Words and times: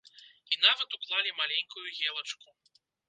І 0.53 0.57
нават 0.61 0.95
уклалі 0.97 1.31
маленькую 1.41 1.85
елачку. 2.09 2.47